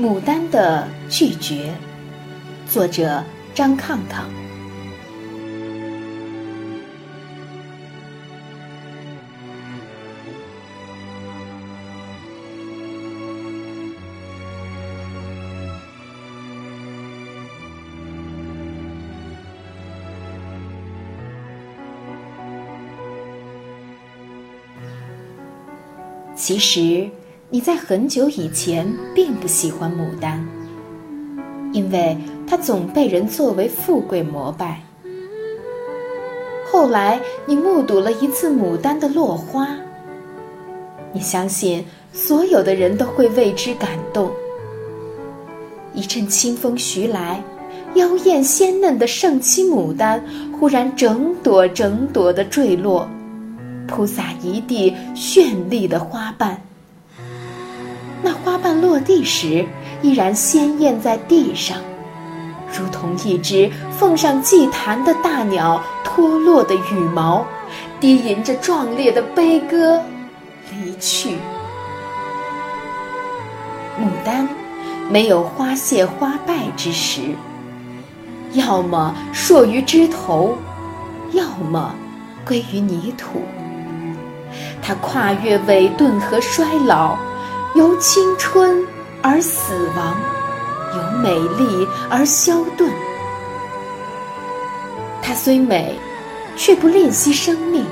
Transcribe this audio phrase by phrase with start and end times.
[0.00, 1.74] 牡丹的拒绝，
[2.66, 3.22] 作者
[3.54, 4.24] 张抗抗。
[26.34, 27.10] 其实，
[27.52, 30.46] 你在很久以前并不喜欢牡丹，
[31.72, 34.80] 因为它总被人作为富贵膜拜。
[36.70, 39.66] 后来，你目睹了一次牡丹的落花，
[41.12, 44.30] 你相信所有的人都会为之感动。
[45.92, 47.42] 一阵清风徐来，
[47.94, 53.08] 妖艳鲜嫩的盛期牡丹忽然整朵整朵的坠落。
[53.88, 56.56] 铺洒一地绚丽的花瓣，
[58.80, 59.66] 落地时
[60.02, 61.78] 依然鲜艳在地上，
[62.72, 67.44] 如同一只奉上祭坛的大鸟脱落的羽毛，
[68.00, 70.00] 低吟着壮烈的悲歌
[70.70, 71.36] 离去。
[74.00, 74.48] 牡丹
[75.10, 77.20] 没有花谢花败之时，
[78.54, 80.56] 要么烁于枝头，
[81.32, 81.94] 要么
[82.46, 83.42] 归于泥土。
[84.82, 87.16] 它跨越萎顿和衰老，
[87.74, 88.86] 由青春
[89.22, 90.16] 而死亡，
[90.96, 92.90] 由美丽而消遁。
[95.22, 95.96] 它虽美，
[96.56, 97.84] 却不吝惜生命，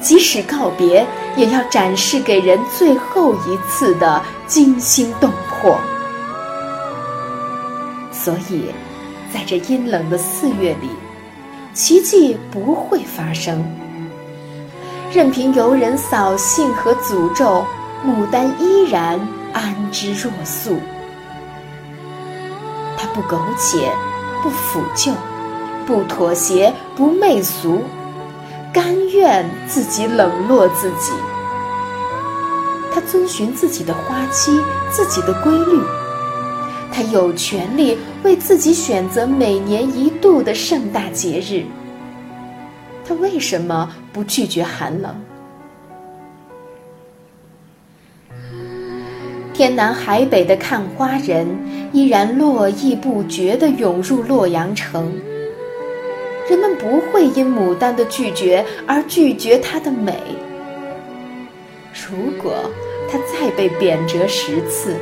[0.00, 5.78] 即使告别，也要展示给人最后一次的惊心动魄。
[8.12, 8.66] 所以，
[9.32, 10.90] 在这阴冷的四月里，
[11.72, 13.64] 奇迹不会发生。
[15.12, 17.64] 任凭游人扫兴和诅咒，
[18.04, 19.18] 牡丹依然
[19.52, 20.78] 安之若素。
[22.96, 23.90] 它不苟且，
[24.42, 25.12] 不腐旧，
[25.86, 27.82] 不妥协，不媚俗，
[28.72, 31.12] 甘愿自己冷落自己。
[32.92, 35.80] 它遵循自己的花期，自己的规律。
[36.92, 41.64] 它有权利为自己选择每年一度的盛大节日。
[43.06, 45.14] 他为什么不拒绝寒冷？
[49.52, 51.46] 天南海北的看花人
[51.92, 55.12] 依然络绎不绝地涌入洛阳城。
[56.50, 60.12] 人们不会因牡丹的拒绝而拒绝它的美。
[61.92, 62.70] 如果
[63.10, 64.96] 它再被贬谪十次，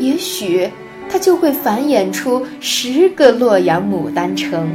[0.00, 0.68] 也许
[1.08, 4.68] 它就会繁衍出十个洛阳牡丹城。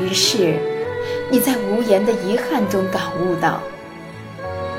[0.00, 0.54] 于是，
[1.30, 3.60] 你在无言的遗憾中感悟到：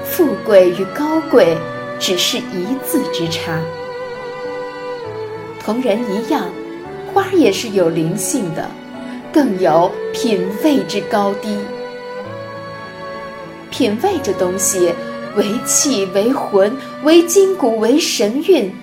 [0.03, 1.55] 富贵与高贵
[1.99, 3.59] 只是一字之差。
[5.63, 6.49] 同人一样，
[7.13, 8.67] 花也是有灵性的，
[9.31, 11.57] 更有品味之高低。
[13.69, 14.91] 品味这东西，
[15.35, 18.73] 为气为魂，为筋骨为神韵，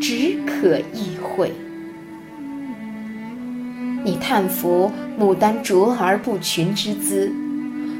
[0.00, 1.52] 只可意会。
[4.06, 7.28] 你叹服牡丹卓而不群之姿，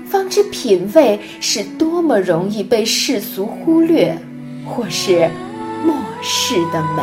[0.09, 4.17] 方知品味是多么容易被世俗忽略，
[4.65, 5.29] 或是
[5.85, 7.03] 漠视的美。